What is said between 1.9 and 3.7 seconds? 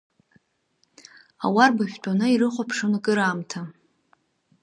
тәаны ирыхәаԥшуан кыраамҭа.